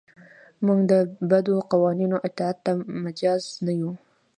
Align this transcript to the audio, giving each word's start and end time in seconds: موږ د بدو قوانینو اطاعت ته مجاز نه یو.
موږ 0.65 0.79
د 0.91 0.93
بدو 1.29 1.55
قوانینو 1.71 2.17
اطاعت 2.27 2.57
ته 2.65 2.71
مجاز 3.03 3.41
نه 3.65 3.73
یو. 3.79 3.91